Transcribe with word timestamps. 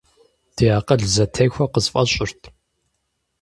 Ди 0.55 0.65
акъыл 0.77 1.01
зэтехуэ 1.13 1.65
къысфӀэщӀырт. 1.73 2.41